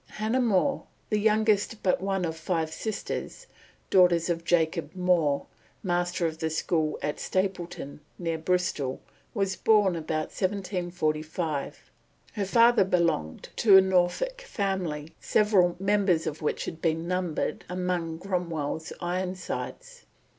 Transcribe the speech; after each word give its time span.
Hannah 0.15 0.41
More, 0.41 0.85
the 1.11 1.19
youngest 1.19 1.83
but 1.83 2.01
one 2.01 2.25
of 2.25 2.35
five 2.35 2.73
sisters, 2.73 3.45
daughters 3.91 4.31
of 4.31 4.43
Jacob 4.43 4.95
More, 4.95 5.45
master 5.83 6.25
of 6.25 6.39
the 6.39 6.49
school 6.49 6.97
at 7.03 7.19
Stapleton, 7.19 7.99
near 8.17 8.39
Bristol, 8.39 8.99
was 9.35 9.55
born 9.55 9.95
about 9.95 10.29
1745. 10.33 11.91
Her 12.33 12.45
father 12.45 12.83
belonged 12.83 13.49
to 13.57 13.77
a 13.77 13.81
Norfolk 13.81 14.41
family, 14.41 15.13
several 15.19 15.75
members 15.79 16.25
of 16.25 16.41
which 16.41 16.65
had 16.65 16.81
been 16.81 17.07
numbered 17.07 17.63
amongst 17.69 18.23
Cromwell's 18.25 18.91
Ironsides. 19.01 20.05